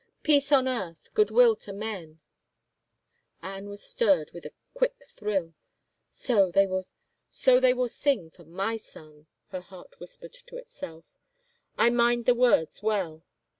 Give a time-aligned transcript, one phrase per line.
[0.23, 2.21] Peace on earth, good will to men!'"
[3.43, 5.53] Anne was stirred with a quick thrill."
[6.09, 11.05] So will they sing for my son," her heart whispered to itself."
[11.77, 13.21] I mind the words well.